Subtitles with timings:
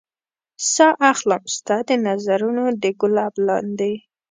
[0.73, 3.93] ساه اخلم ستا د نظرونو د ګلاب لاندې